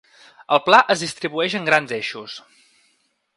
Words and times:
El 0.55 0.61
pla 0.67 0.79
es 0.93 1.03
distribueix 1.03 1.57
en 1.61 1.67
grans 1.69 1.93
eixos. 1.99 2.39